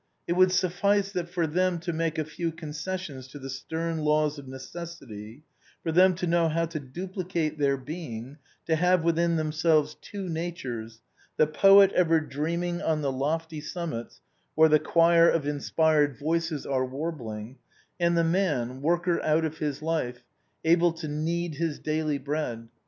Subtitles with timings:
[0.25, 3.99] It would suffice for that for them to make a few concessions to the stern
[3.99, 5.43] laws of necessity;
[5.83, 11.01] for them to know how to duplicate their being, to have within themselves two natures,
[11.37, 14.21] the poet ever dreaming on the lofty sunmiits
[14.55, 17.59] where the choir of inspired voices are warbling,
[17.99, 20.23] and the man, worker out of his life,
[20.65, 22.69] able to knead his daily bread.